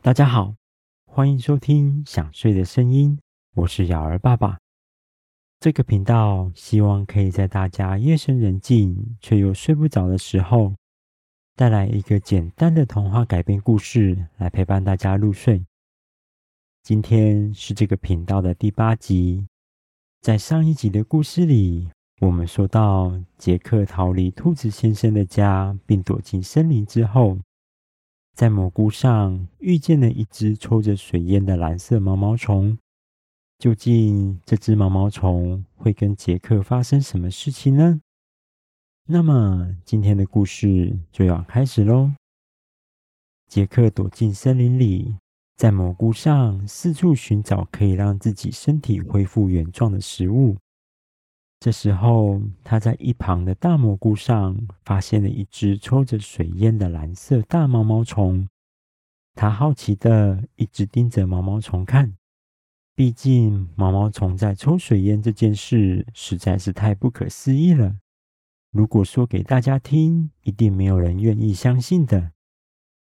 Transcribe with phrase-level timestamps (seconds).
[0.00, 0.54] 大家好，
[1.06, 3.16] 欢迎收听《想睡的声音》，
[3.56, 4.56] 我是雅儿爸爸。
[5.58, 10.72] 这个频道希望可以在大家夜深人静却又睡不着的时候，
[11.56, 15.66] 带来一个简单的童话改编故事，来陪伴大家入睡。
[16.84, 19.44] 今天是这个频道的第八集。
[20.20, 21.90] 在上一集的故事里，
[22.20, 27.36] 我们说到杰克逃离兔子先生的家，并躲进森林之后，
[28.38, 32.78] 在蘑菇上遇见了一只抽着水烟的蓝色毛毛虫。
[33.58, 38.00] 究竟这只毛毛虫会跟杰克发生什么事情呢？
[39.06, 42.12] 那么今天的故事就要开始喽。
[43.48, 45.16] 杰克躲进森林里，
[45.56, 50.56] 在蘑菇上四处寻找可以让自己身体恢复原状的食物。
[51.60, 58.48] 这时候，他在一旁的大蘑菇上发现了一只抽着水烟的蓝色大毛毛虫。
[59.34, 62.16] 他好奇的一直盯着毛毛虫看，
[62.94, 67.96] 毕竟毛毛虫在抽水烟这件事实在是太不可思议了。
[68.70, 72.32] 如果说给大家听，一定没有人愿意相信的。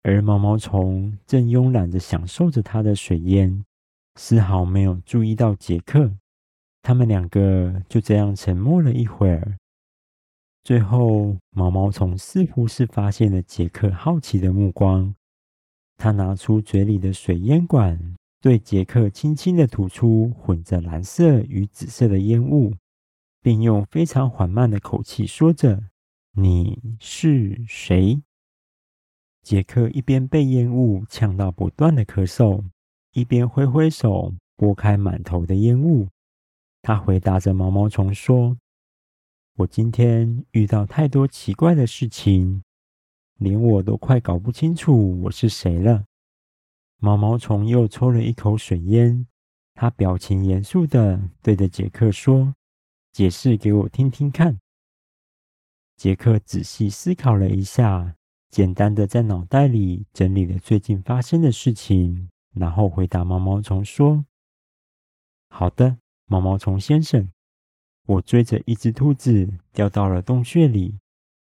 [0.02, 3.64] 而毛毛虫正慵懒的享受着它的水烟，
[4.16, 6.18] 丝毫没有注意到杰克。
[6.84, 9.58] 他们两个就这样沉默了一会儿，
[10.66, 15.16] 最后毛毛虫似乎是发现了杰克好奇的目光，
[15.96, 22.74] 他拿出嘴里的水烟管，对杰克轻轻地吐出混着蓝色与紫色的烟雾，
[23.42, 25.82] 并用非常缓慢的口气说着
[26.36, 28.22] ：“你是谁？”
[29.42, 32.66] 杰克一边被烟雾呛到不断的咳嗽，
[33.14, 36.10] 一边挥挥手拨开满头的烟雾。
[36.84, 38.58] 他回答着毛毛虫说
[39.56, 42.62] ：“我今天遇到太多奇怪的事情，
[43.36, 46.04] 连我都快搞不清楚我是谁了。”
[47.00, 49.26] 毛毛虫又抽了一口水烟，
[49.74, 52.54] 他表情严肃的对着杰克说
[53.14, 54.60] ：“解释给我听听看。”
[55.96, 58.14] 杰克仔细思考了一下，
[58.50, 64.26] 简单的在脑袋里整理了最近发生的事情，然后回答毛毛虫说
[65.48, 66.00] ：“好的。”
[66.34, 67.30] 毛毛虫先生，
[68.08, 70.98] 我追着一只兔子掉到了洞穴里，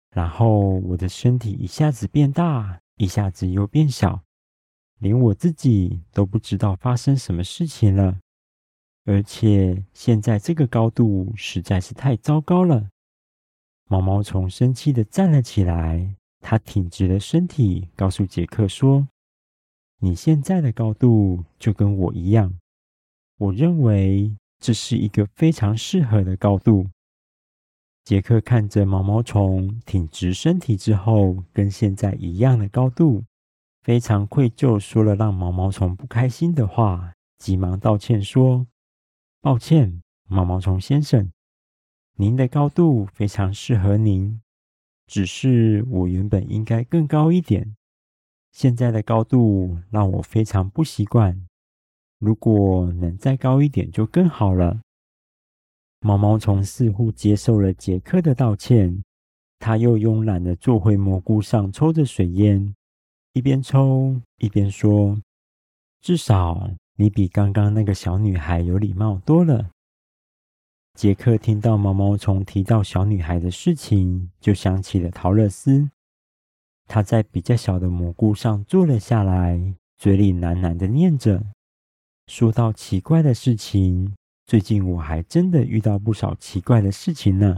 [0.10, 4.24] 然后我的身体一下子变大，一下子又变小，
[4.98, 8.18] 连我自己都不知道发生什么事情了。
[9.06, 12.90] 而且现在这个高度实在是太糟糕了。
[13.88, 19.08] 毛毛虫生气地站了起来，他挺直了身体，告诉杰克说
[20.02, 22.58] ：“你现在的高度就跟我一样，
[23.38, 26.88] 我认为。”这是一个非常适合的高度。
[28.06, 33.26] 杰克看着毛毛虫挺直身体之后，跟现在一样的高度，
[33.82, 38.66] 非常愧疚，说了让毛毛虫不开心的话，急忙道歉说
[39.44, 41.30] ：“抱歉，毛毛虫先生，
[42.16, 44.40] 您的高度非常适合您，
[45.08, 47.76] 只是我原本应该更高一点，
[48.54, 51.46] 现在的高度让我非常不习惯。”
[52.24, 54.80] 如果能再高一点就更好了。
[56.00, 59.04] 毛毛虫似乎接受了杰克的道歉，
[59.60, 62.74] 他又慵懒地坐回蘑菇上，抽着水烟，
[63.34, 65.22] 一边抽一边说
[66.02, 69.72] ：“至少你比刚刚那个小女孩有礼貌多了。”
[70.96, 75.90] 杰克听到毛毛虫提到小女孩的事情，就想起了桃乐丝。
[76.88, 81.44] 他在比较小的蘑菇上坐了下来，嘴里喃喃地念着。
[82.28, 84.14] 说到奇怪的事情，
[84.46, 87.58] 最近我还真的遇到不少奇怪的事情呢。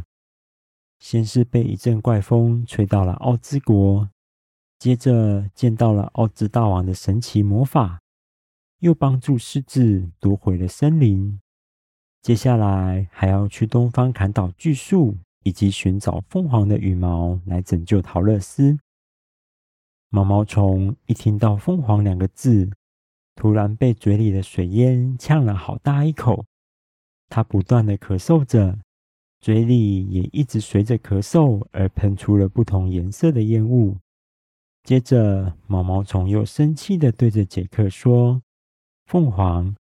[0.99, 4.09] 先是被一阵怪风吹到了奥兹国，
[4.79, 8.01] 接着见到了奥兹大王的神奇魔法，
[8.79, 11.39] 又帮助狮子夺回了森林。
[12.21, 18.79] 接下来还要去东方砍倒巨树，以及寻找凤凰的羽毛来拯救桃乐丝。
[20.09, 22.71] 毛毛虫一听到“凤凰”两个字，
[23.35, 26.45] 突然被嘴里的水烟呛了好大一口，
[27.29, 28.79] 他不断的咳嗽着，
[29.41, 33.97] 嘴里也一直随着咳嗽而喷出了不同颜色的烟雾。
[34.83, 38.41] 接着，毛毛虫又生气的对着杰克说
[39.05, 39.75] ：“凤凰，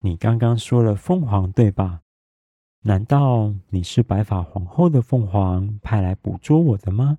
[0.00, 2.00] 你刚刚说了凤凰对吧？
[2.82, 7.18] 难道你是白发皇后的凤凰派来捕捉我的吗？”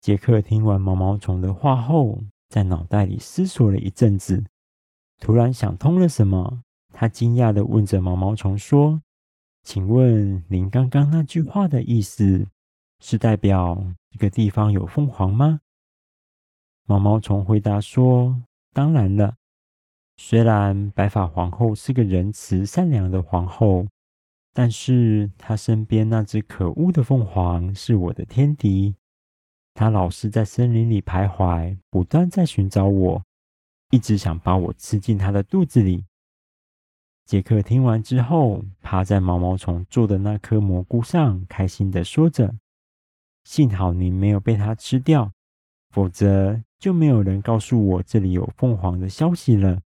[0.00, 4.44] 杰克听完毛毛虫的话后，在脑袋里思索了一阵子。
[5.22, 9.00] 突然想通了什么，他惊讶地问着毛毛虫说
[9.62, 12.48] ：“请问您刚刚那句话的意思
[12.98, 13.80] 是代表
[14.10, 15.60] 这个地方有凤凰吗？”
[16.86, 18.42] 毛毛虫回答说
[18.74, 19.36] ：“当然了，
[20.16, 23.86] 虽然白发皇后是个仁慈善良的皇后，
[24.52, 28.96] 但是她身边那只可恶的凤凰是我的天敌。
[29.72, 33.22] 它老是在森林里徘徊，不断在寻找我，
[33.92, 36.06] 一直想把我吃进他的肚子里。
[37.26, 42.54] 杰克听完之后，趴在毛毛虫做的那颗蘑菇上，开心地说着
[43.44, 45.30] ：“幸好您没有被它吃掉，
[45.90, 49.82] 否则就没有人告诉我这里有凤凰的消息了。”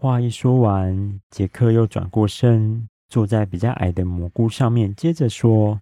[0.00, 5.80] 话一说完，杰克又转过身，坐在比较矮的蘑菇上面，接着说：“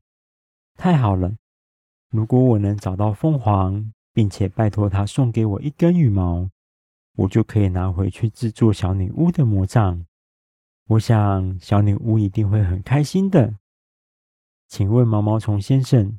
[0.75, 1.37] 太好了！”
[2.11, 6.49] 如果我能找到凤凰，并且拜托他送给我一根羽毛，
[7.19, 10.07] 我就可以拿回去制作小女巫的魔杖。
[10.87, 13.55] 我想小女巫一定会很开心的。
[14.69, 16.19] 请问毛毛虫先生，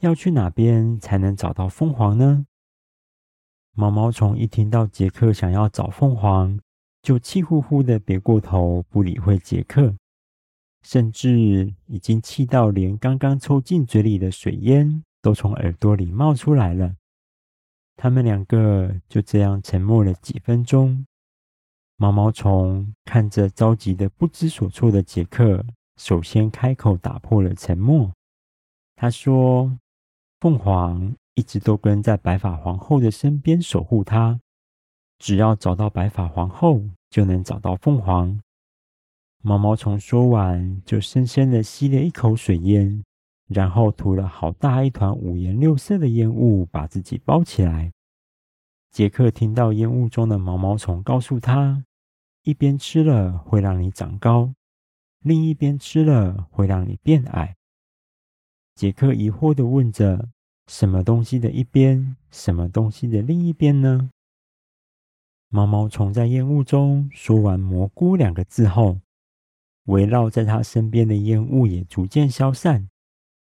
[0.00, 2.46] 要去哪边才能找到凤凰呢？
[3.72, 6.58] 毛毛虫一听到杰克想要找凤凰，
[7.02, 9.94] 就气呼呼的别过头，不理会杰克，
[10.82, 15.04] 甚至已经气到连刚刚抽进嘴里的水烟。
[15.22, 16.96] 都从耳朵里冒出来了。
[18.02, 21.04] 他们两个就这样沉默了几分钟。
[21.96, 25.62] 毛毛虫看着着急的不知所措的杰克，
[25.98, 28.10] 首先开口打破了沉默。
[28.96, 29.78] 他说
[30.40, 34.40] ：“凤凰一直都跟在白发皇后的身边守护她。
[35.18, 36.80] 只要找到白发皇后，
[37.10, 38.40] 就能找到凤凰。”
[39.44, 43.04] 毛毛虫说完，就深深的吸了一口水烟。
[43.52, 47.92] 然后吐了好大一团五颜六色的烟雾，把自己包起来。
[48.92, 51.84] 杰克听到烟雾中的毛毛虫告诉他
[52.44, 54.54] ：“一边吃了会让你长高，
[55.18, 57.56] 另一边吃了会让你变矮。”
[58.76, 60.28] 杰克疑惑地问着
[60.70, 64.10] ：“什么东西的一边，什么东西的另一边呢？”
[65.50, 69.00] 毛毛虫在烟雾中说完“蘑菇”两个字后，
[69.86, 72.89] 围绕在他身边的烟雾也逐渐消散。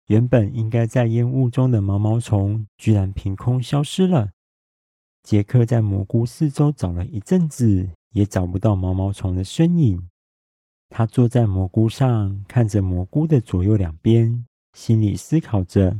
[0.06, 4.30] 原本应该在烟雾中的毛毛虫，居然凭空消失了。
[5.22, 10.10] 杰克在蘑菇四周找了一阵子，也找不到毛毛虫的身影。
[10.90, 15.98] 他坐在蘑菇上，看着蘑菇的左右两边，心里思考着：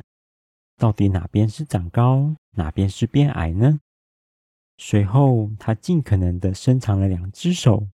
[0.76, 3.80] 到底哪边是长高，哪边是变矮呢？
[4.76, 7.88] 随后，他尽可能地伸长了两只手，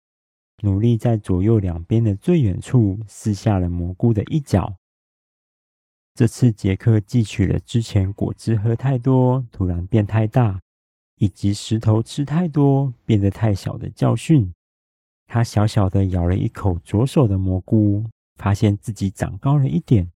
[0.63, 4.77] 努力在左右两边的最远处撕下了蘑菇的一角。
[6.17, 10.59] 这次杰克汲取了之前果汁喝太多突然变太大，
[11.17, 14.51] 以及石头吃太多变得太小的教训。
[15.27, 18.03] 他小小的咬了一口左手的蘑菇，
[18.37, 20.11] 发现自己长高了一点。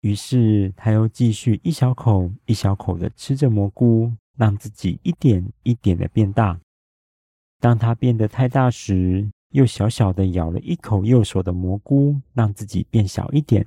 [0.00, 6.58] 于是他又继续一小口一小口的吃着蘑菇，让自己一点一点的变大。
[7.60, 13.64] 当他变得太大时，又小小的咬了一口右手的蘑菇，让自己变小一点。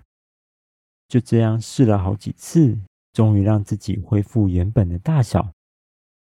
[1.08, 2.78] 就这样试了好几次，
[3.14, 5.52] 终于让自己恢复原本的大小。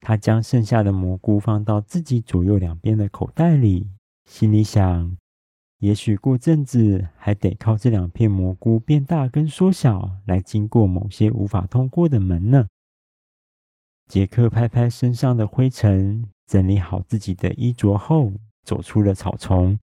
[0.01, 3.89] 他将剩下的蘑菇放到自己左右两边的口袋里，
[4.29, 5.17] 心里想：
[5.79, 12.67] 也许过阵子还得靠这两片蘑菇变大跟缩小来经过某些无法通过的门呢。
[14.07, 18.31] 杰克拍拍身上的灰尘，整理好自己的衣着后，
[18.63, 19.79] 走出了草丛。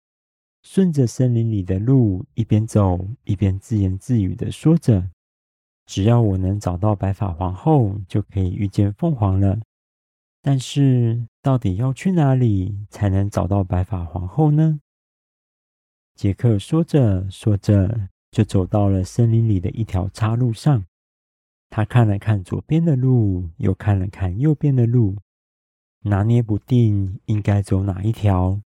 [0.62, 5.10] 顺着森林里的路，一边走一边自言自语的说着
[5.86, 9.58] ：“只要我能找到白发皇后，就可以遇见凤凰了。
[10.42, 14.80] 但是，到底要去哪里才能找到白发皇后呢？”
[16.14, 20.84] 杰克说着说着，就走到了森林里的一条岔路上。
[21.70, 25.16] 他看了看左边的路，又看了看右边的路，
[26.02, 28.60] 拿捏不定应该走哪一条。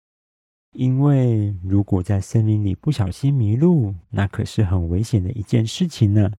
[0.71, 6.31] 因为如果在森林里不小心迷路，那可是很危险的一件事情呢。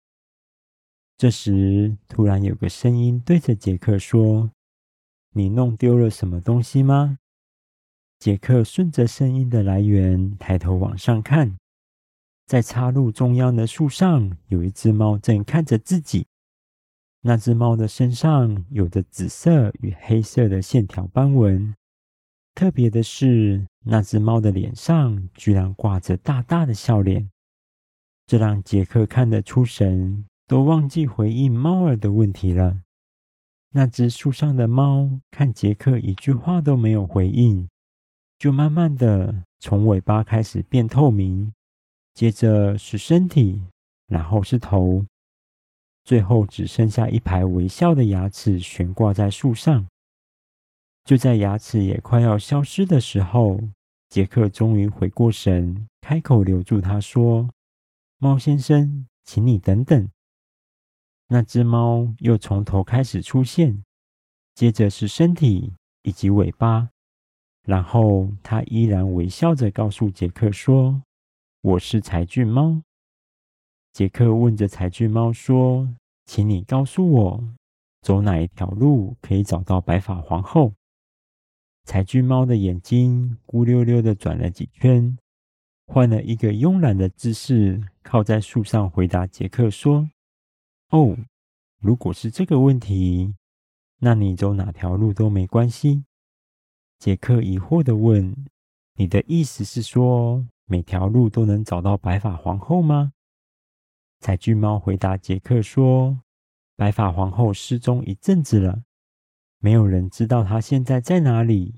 [1.19, 4.51] 这时，突然有个声音对着杰克说
[5.35, 7.19] ：“你弄丢了什么东西吗？”
[8.19, 11.57] 杰克顺着声音的来源抬头往上看，
[12.47, 16.27] 在岔路中央的树上，有一只猫正看着自己。
[17.21, 21.75] 那只猫的身上有着紫色与黑色的线条斑纹。
[22.55, 27.31] 特别的是，那只猫的脸上居然挂着大大的笑脸，
[28.27, 32.83] 这让杰克看得出神，都忘记回应猫儿的问题了。
[33.71, 37.67] 那只树上的猫看杰克一句话都没有回应，
[38.39, 41.51] 就慢慢的从尾巴开始变透明，
[42.13, 43.63] 接着是身体，
[44.09, 45.07] 然后是头，
[46.05, 49.87] 最后只剩下一排微笑的牙齿悬挂在树上。
[51.05, 53.59] 就在牙齿也快要消失的时候，
[54.09, 57.51] 杰克终于回过神，开口留住他说
[58.19, 60.09] ：“猫先生，请你等等。”
[61.29, 63.83] 那只猫又从头开始出现，
[64.55, 66.91] 接着是身体以及尾巴，
[67.65, 71.03] 然后他依然微笑着告诉杰克说
[71.63, 72.83] ：“我是柴郡猫。”
[73.93, 75.89] 杰克问着柴郡猫说
[76.27, 77.45] ：“请你告诉我，
[78.03, 80.73] 走哪一条路可以找到白发皇后？”
[81.85, 85.19] 柴郡猫的眼睛咕溜溜的转了几圈，
[85.87, 90.09] 换了一个慵懒的姿势，靠在树上回答杰克说
[90.91, 91.17] ：“哦，
[91.81, 93.35] 如果是这个问题，
[93.99, 96.05] 那你走哪条路都没关系。”
[97.01, 98.47] 杰克疑惑的问
[98.95, 103.13] ：“你的意思是说，每条路都能找到白发皇后吗？”
[104.21, 106.21] 柴郡猫回答杰克说
[106.77, 108.85] ：“白发皇后失踪一阵子了。”
[109.65, 111.77] 没有人知道他现在在哪里，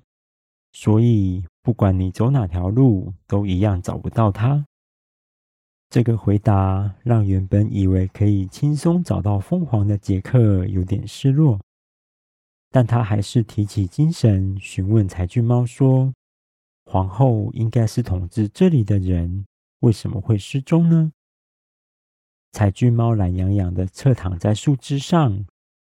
[0.73, 4.64] 所以不管你走哪条路，都一样找不到他。
[5.91, 11.61] 这个回答让原本以为可以轻松找到凤凰的杰克有点失落，
[12.71, 16.14] 但他还是提起精神，询问柴郡猫说
[16.91, 19.45] ：“皇后应该是统治这里的人，
[19.81, 21.12] 为什么会失踪呢？”
[22.50, 25.45] 柴郡猫懒洋洋地侧躺在树枝上。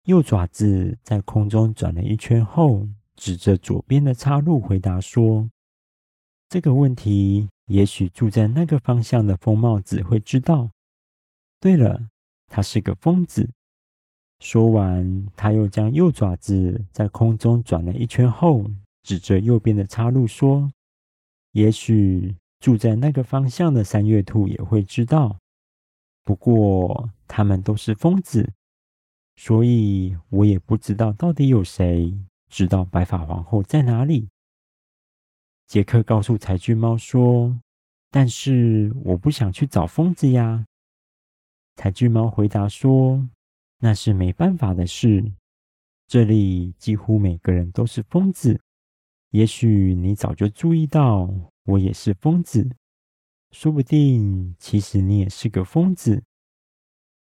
[0.05, 5.49] 右爪子在空中转了一圈后，指着左边的岔路回答说
[6.51, 10.71] ：“这个问题，也许住在那个方向的疯帽子会知道。
[11.61, 12.09] 对了，
[12.49, 13.49] 他是个疯子。”
[14.41, 18.69] 说完，他又将右爪子在空中转了一圈后，
[19.05, 20.69] 指着右边的岔路说
[21.53, 25.39] ：“也许住在那个方向的三月兔也会知道。
[26.25, 28.53] 不过，他们都是疯子。”
[29.37, 32.15] 所以我也不知道到底有谁
[32.49, 34.29] 知道白发皇后在哪里。
[35.67, 37.59] 杰克告诉柴郡猫说
[38.11, 40.67] ：“但是我不想去找疯子呀。”
[41.77, 43.27] 柴郡猫回答说
[43.81, 45.33] ：“那是没办法的事。
[46.07, 48.61] 这里几乎每个人都是疯子。
[49.31, 51.27] 也许你早就注意到
[51.65, 52.69] 我也是疯子，
[53.51, 56.23] 说不定其实你也是个疯子。”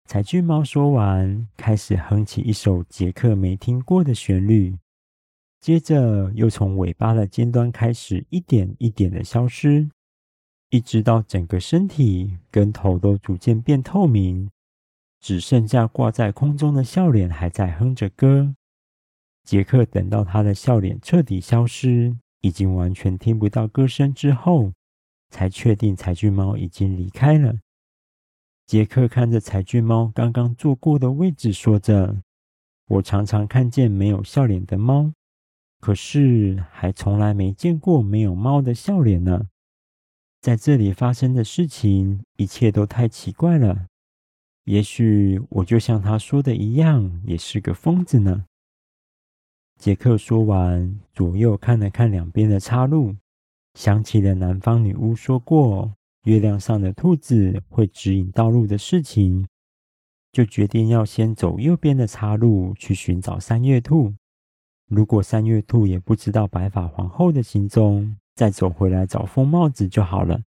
[0.06, 4.76] 柴郡猫说完，开始哼起一首杰克没听过的旋律，
[5.60, 9.88] 接着又从尾巴的尖端开始一点一点的消失，
[10.70, 14.48] 一直到整个身体跟头都逐渐变透明，
[15.20, 18.54] 只剩下挂在空中的笑脸还在哼着歌。
[19.42, 24.70] 杰克等到他的笑脸彻底消失，已经完全听不到歌声之后，
[25.30, 27.56] 才确定柴郡猫已经离开了。
[28.66, 32.22] 杰克看着柴郡猫刚刚坐过的位置，说着
[32.88, 35.12] ：“我常常看见没有笑脸的猫，
[35.80, 39.48] 可是还从来没见过没有猫的笑脸呢。
[40.40, 43.86] 在这里发生的事情，一切都太奇怪了。
[44.64, 48.46] 也许我就像他说的一样，也是个疯子呢。”
[49.76, 53.14] 杰克说完，左右看了看两边的岔路，
[53.74, 55.92] 想起了南方女巫说过。
[56.24, 59.46] 月亮上的兔子会指引道路的事情，
[60.32, 64.14] 就决定要先走右边的岔路去寻找三月兔。
[64.86, 70.42] 如果三月兔也不知道白发皇后的行踪，再走回来找风帽子就好了。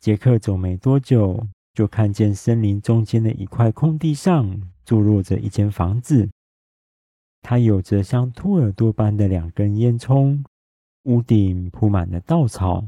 [0.00, 6.30] 杰克走没多久，就看见森林中间的一块空地上坐落着一间房子，
[7.42, 10.42] 它有着像兔耳朵般的两根烟囱，
[11.04, 12.86] 屋顶铺满了稻草。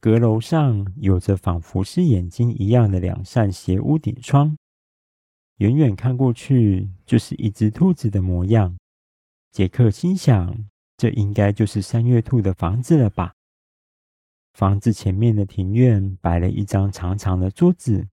[0.00, 4.56] 阁楼上有着仿佛是眼睛一样的两扇斜屋顶窗，
[5.58, 8.78] 远远看过去就是一只兔子的模样。
[9.52, 10.64] 杰克心想，
[10.96, 13.34] 这应该就是三月兔的房子了吧？
[14.54, 18.08] 房子前面的庭院摆了一张长长的桌子，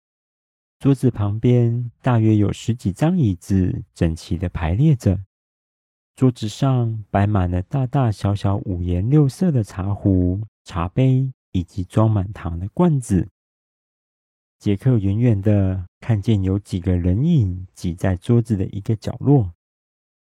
[0.79, 5.19] 桌子旁边大约有十几张椅子，整齐的排列着。
[6.15, 11.29] 桌子上摆满了大大小小五颜六色的茶壶、茶杯。
[11.53, 13.29] 以及装满糖的罐子。
[14.59, 19.53] 杰克远远的看见有几个人影挤在桌子的一个角落。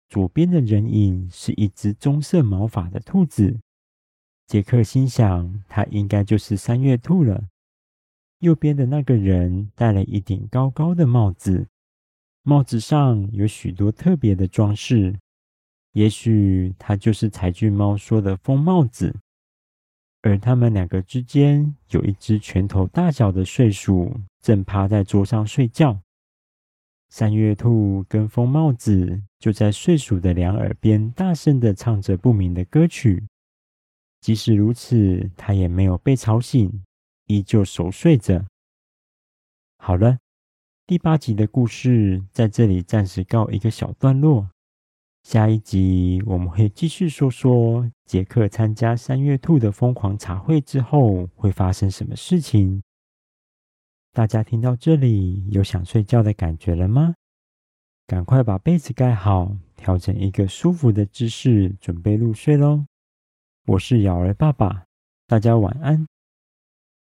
[0.09, 3.61] 左边的人影是一只棕色毛发的兔子。
[4.47, 7.49] 杰克心想，他应该就是三月兔了。
[8.39, 11.67] 右边的那个人戴了一顶高高的帽子，
[12.43, 15.19] 帽子上有许多特别的装饰。
[15.93, 19.19] 也许他就是柴郡猫说的疯帽子。
[20.27, 26.01] 而他们两个之间有一只拳头大小的睡鼠，正趴在桌上睡觉。
[27.11, 33.25] 三月兔跟风帽子就在睡鼠的两耳边大声地唱着不明的歌曲。
[34.21, 36.83] 即使如此，他也没有被吵醒，
[37.27, 38.45] 依旧熟睡着。
[39.79, 40.19] 好了，
[40.89, 44.51] 第八集的故事在这里暂时告一个小段落。
[45.29, 52.81] 下一集我们会继续说说杰克参加三月兔的疯狂茶会之后会发生什么事情。
[54.13, 57.13] 大家听到这里有想睡觉的感觉了吗？
[58.07, 62.87] 赶快把被子盖好，调整一个舒服的姿势，准备入睡喽。
[63.67, 64.85] 我是尧儿爸爸，
[65.27, 66.07] 大家晚安。